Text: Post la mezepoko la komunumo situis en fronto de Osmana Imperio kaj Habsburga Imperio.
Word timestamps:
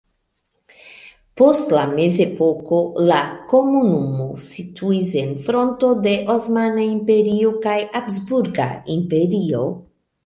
Post 1.41 1.73
la 1.75 1.81
mezepoko 1.91 2.79
la 3.11 3.19
komunumo 3.51 4.25
situis 4.45 5.13
en 5.21 5.37
fronto 5.49 5.93
de 6.09 6.15
Osmana 6.37 6.87
Imperio 6.95 7.53
kaj 7.67 7.79
Habsburga 7.99 8.69
Imperio. 8.97 9.65